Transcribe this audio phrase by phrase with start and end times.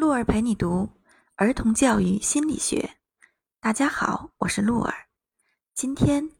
[0.00, 0.88] 鹿儿陪你读
[1.34, 2.96] 儿童教育心理学。
[3.60, 4.94] 大家好，我是鹿儿。
[5.74, 6.30] 今天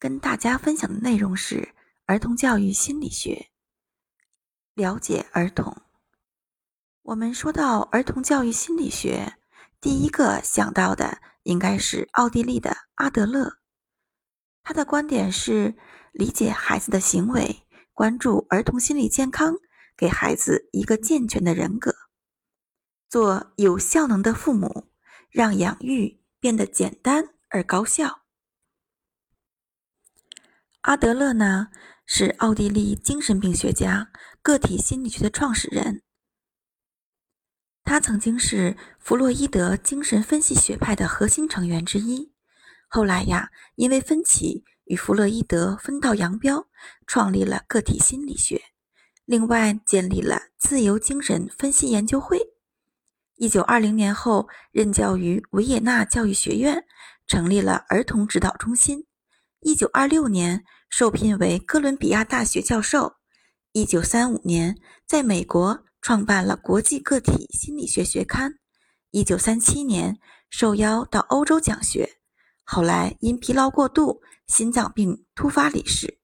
[0.00, 3.50] 跟大家分享的内容是儿童教育心理学。
[4.74, 5.80] 了解儿童，
[7.02, 9.34] 我们说到儿童教育心理学，
[9.80, 13.58] 第一个想到的应该是奥地利的阿德勒。
[14.64, 15.76] 他的观点是
[16.10, 19.54] 理解孩子的行为，关注儿童心理健康，
[19.96, 21.94] 给孩子一个健全的人格。
[23.14, 24.88] 做有效能的父母，
[25.30, 28.22] 让养育变得简单而高效。
[30.80, 31.68] 阿德勒呢，
[32.04, 34.10] 是奥地利精神病学家、
[34.42, 36.02] 个体心理学的创始人。
[37.84, 42.32] 他曾经是弗洛伊德精神分析学派的核心成员之一。
[42.88, 46.66] 后来呀，因为分歧与弗洛伊德分道扬镳，
[47.06, 48.60] 创立了个体心理学。
[49.24, 52.53] 另外，建立了自由精神分析研究会。
[53.36, 56.84] 一九二零年后，任教于维也纳教育学院，
[57.26, 59.06] 成立了儿童指导中心。
[59.60, 63.16] 一九二六年，受聘为哥伦比亚大学教授。
[63.72, 68.54] 一九三五年，在美国创办了国际个体心理学学刊。
[69.10, 72.18] 一九三七年，受邀到欧洲讲学。
[72.62, 76.18] 后来因疲劳过度、心脏病突发离世。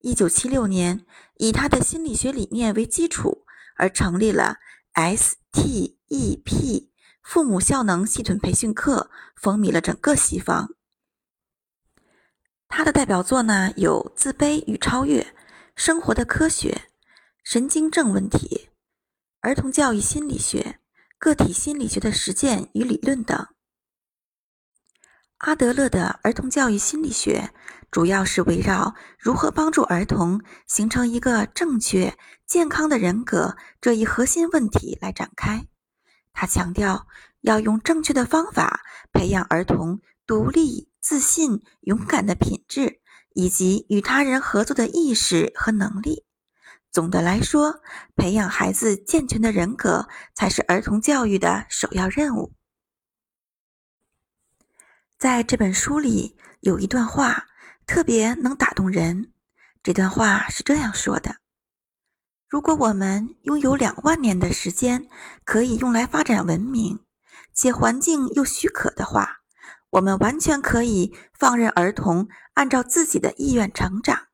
[0.00, 1.04] 一九七六年，
[1.38, 3.44] 以他的心理学理念为基础
[3.76, 4.56] 而成立了
[4.92, 6.00] S.T。
[6.10, 6.90] E.P.
[7.22, 10.74] 父母效能系统培训课风靡了整个西方。
[12.66, 15.22] 他的代表作呢有《自卑与超越》
[15.76, 16.70] 《生活的科学》
[17.44, 18.38] 《神经症问题》
[19.40, 20.60] 《儿童教育心理学》
[21.18, 23.46] 《个体心理学的实践与理论》等。
[25.40, 27.50] 阿德勒的儿童教育心理学
[27.90, 32.14] 主要是围绕如何帮助儿童形成一个正确、
[32.46, 35.66] 健康的人格这一核心问题来展开。
[36.34, 37.06] 他强调
[37.40, 38.82] 要用正确的方法
[39.14, 43.00] 培养儿童独立、自信、勇敢的品质，
[43.32, 46.26] 以及与他人合作的意识和能力。
[46.92, 47.80] 总的来说，
[48.14, 52.52] 培养孩子健全的人格才是儿童教育的首要任务。
[55.20, 57.44] 在这本书里有一段话
[57.86, 59.34] 特别能打动人，
[59.82, 61.36] 这段话是这样说的。
[62.48, 65.10] 如果我们拥有两万年的时间，
[65.44, 67.00] 可以用来发展文明，
[67.52, 69.40] 且环境又许可的话，
[69.90, 74.28] 我们完全可以放任儿童按照自己的意愿成长，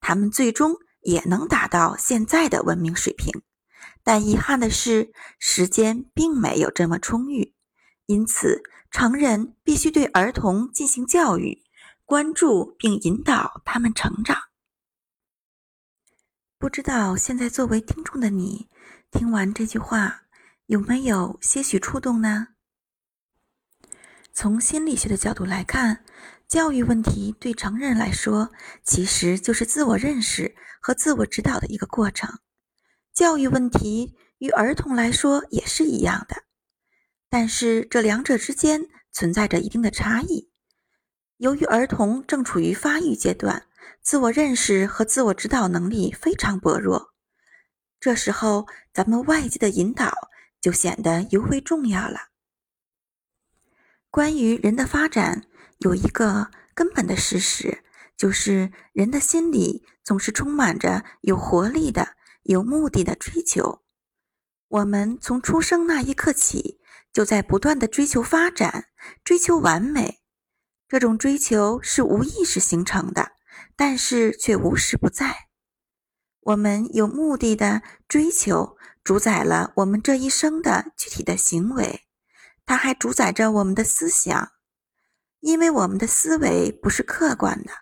[0.00, 3.42] 他们最终也能达到现在的文明水平。
[4.02, 7.54] 但遗憾的是，时间并没有这么充裕，
[8.06, 11.64] 因此成人必须对儿童进行教育，
[12.04, 14.38] 关注并引导他们成长。
[16.58, 18.68] 不知道现在作为听众的你，
[19.10, 20.24] 听完这句话
[20.66, 22.48] 有没有些许触动呢？
[24.34, 26.04] 从心理学的角度来看，
[26.46, 28.52] 教育问题对成人来说，
[28.84, 32.38] 其实就是自我认识和自我指导的一个过程。
[33.14, 36.44] 教育问题与儿童来说也是一样的，
[37.32, 40.50] 但是这两者之间存在着一定的差异。
[41.38, 43.64] 由于儿童正处于发育阶段。
[44.00, 47.14] 自我认识和自我指导能力非常薄弱，
[48.00, 50.12] 这时候咱们外界的引导
[50.60, 52.28] 就显得尤为重要了。
[54.10, 55.46] 关于人的发展，
[55.78, 57.84] 有一个根本的事实，
[58.16, 63.82] 就是人的心里总是充满着有活力的、有目的的追求。
[64.68, 66.80] 我们从出生那一刻起，
[67.12, 68.86] 就在不断的追求发展、
[69.22, 70.20] 追求完美，
[70.88, 73.32] 这种追求是无意识形成的。
[73.76, 75.48] 但是却无时不在。
[76.40, 82.02] 我们有目的的追求，主宰了我们这一生的具体的行为，
[82.66, 84.52] 它还主宰着我们的思想，
[85.40, 87.72] 因为我们的思维不是客观的，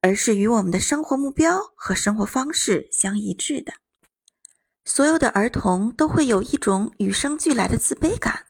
[0.00, 3.74] 而是与我们的生活目标和生活方式相一致的。
[4.84, 8.46] 所有的儿童都会有一种与生俱来的自卑感，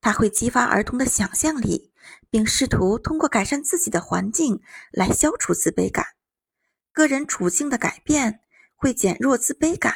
[0.00, 1.90] 它会激发儿童的想象力。
[2.30, 4.62] 并试图通过改善自己的环境
[4.92, 6.06] 来消除自卑感。
[6.92, 8.40] 个人处境的改变
[8.74, 9.94] 会减弱自卑感。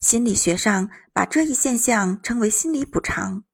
[0.00, 3.44] 心理学上把这一现象称为心理补偿，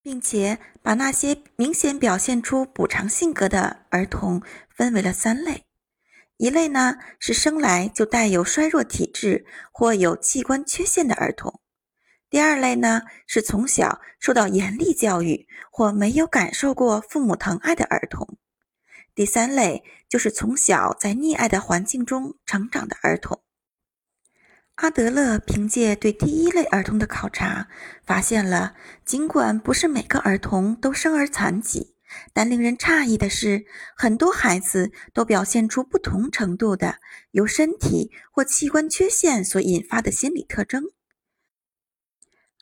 [0.00, 5.66] 并且把那些明显表现出补偿性格的儿童分为了三类：
[6.36, 11.60] 一类呢是生来就带有衰弱体质或有器官缺陷的儿童。
[12.30, 18.36] 第二类呢，是从小受到严厉教育或没有感受过父母疼爱的儿童；
[19.14, 23.42] 第三类就是从小在溺爱的环境中成长的儿童。
[24.76, 27.68] 阿德勒凭借对第一类儿童的考察，
[28.04, 28.74] 发现了
[29.04, 31.94] 尽管不是每个儿童都生而残疾，
[32.32, 33.66] 但令人诧异的是，
[33.96, 36.96] 很多孩子都表现出不同程度的
[37.30, 40.82] 由身体或器官缺陷所引发的心理特征。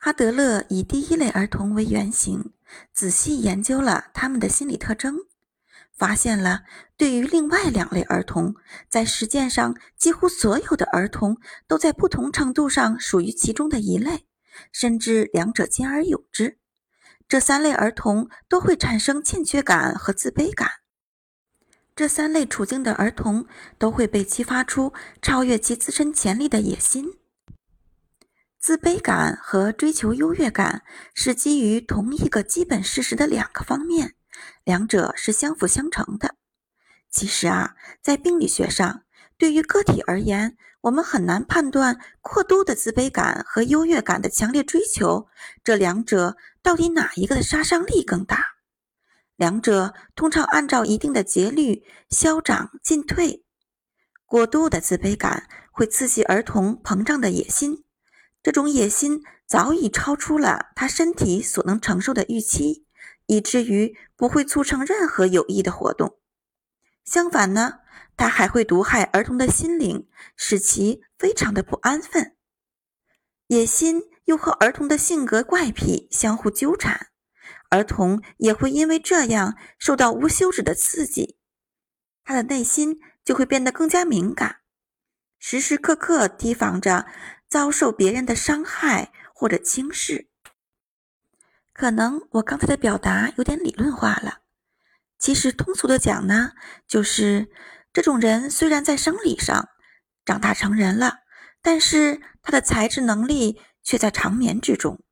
[0.03, 2.53] 阿德勒以第一类儿童为原型，
[2.93, 5.17] 仔细研究了他们的心理特征。
[5.93, 6.63] 发现了，
[6.97, 8.57] 对于另外两类儿童，
[8.89, 11.37] 在实践上，几乎所有的儿童
[11.69, 14.27] 都在不同程度上属于其中的一类，
[14.73, 16.59] 甚至两者兼而有之。
[17.29, 20.69] 这三类儿童都会产生欠缺感和自卑感。
[21.95, 23.47] 这三类处境的儿童
[23.79, 27.19] 都会被激发出超越其自身潜力的野心。
[28.63, 34.15] 自卑感和追求优越感是基于同一个基本事实的两个方面。
[34.63, 36.37] 两者是相辅相成的。
[37.11, 39.03] 其实啊，在病理学上，
[39.37, 45.27] 对于个体而言，我们很难判断过度的自卑感和优越感的强烈追求，
[45.65, 48.45] 这两者到底哪一个的杀伤力更大。
[49.35, 53.45] 两者通常按照一定的节律消长进退。
[54.25, 57.83] 过度的自卑感会刺激儿童膨胀的野心，
[58.43, 62.87] 这种野心早已超出了他身体所能承受的预期。
[63.27, 66.19] 以至于不会促成任何有益的活动。
[67.05, 67.79] 相反呢，
[68.17, 72.37] 它还会毒害儿童的心灵，使其非常的不安分。
[73.47, 77.09] 野心又和儿童的性格怪癖相互纠缠，
[77.71, 81.39] 儿童也会因为这样受到无休止的刺激，
[82.25, 84.57] 他的内心就会变得更加敏感，
[85.39, 87.07] 时时刻刻提防着
[87.53, 90.31] 遭受别人的伤害或者轻视。
[91.75, 94.39] 可能我刚才的表达有点理论化了。
[95.19, 96.53] 其实通俗的讲呢，
[96.89, 97.51] 就是
[97.93, 99.69] 这种人虽然在生理上
[100.25, 101.19] 长大成人了，
[101.61, 105.05] 但是他的才智能力却在长眠之中，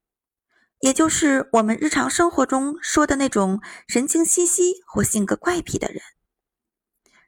[0.79, 6.01] 也就是我们日常生活中说的那种神经兮兮或性格怪癖的人。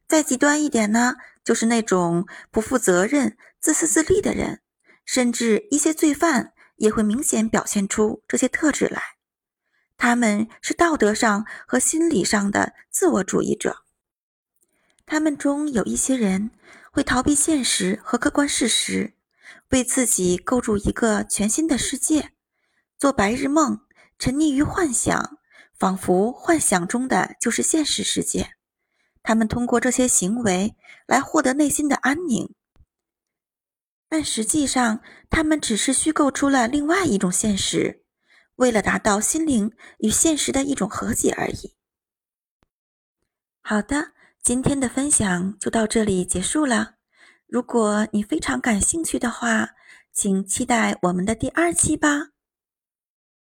[0.09, 4.62] 再极端一点呢，就是那种不负责任、自私自利的人，
[5.13, 9.03] 甚至一些罪犯也会明显表现出这些特质来。
[9.99, 13.85] 他们是道德上和心理上的自我主义者。
[15.05, 16.51] 他们中有一些人
[16.91, 19.13] 会逃避现实和客观事实，
[19.69, 22.33] 为自己构筑一个全新的世界，
[22.97, 23.83] 做白日梦，
[24.19, 25.37] 沉溺于幻想，
[25.79, 28.55] 仿佛幻想中的就是现实世界。
[29.23, 30.75] 他们通过这些行为
[31.07, 32.55] 来获得内心的安宁，
[34.13, 35.01] 但实际上，
[35.31, 38.05] 他们只是虚构出了另外一种现实。
[38.57, 41.73] 为了达到心灵与现实的一种和解而已。
[43.63, 44.13] 好的，
[44.43, 46.97] 今天的分享就到这里结束了。
[47.49, 49.71] 如果你非常感兴趣的话，
[50.13, 52.32] 请期待我们的第二期吧。